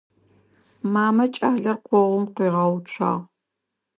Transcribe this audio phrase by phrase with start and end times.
[0.93, 3.23] Мамэ кӏалэр къогъум къуигъэуцуагъ.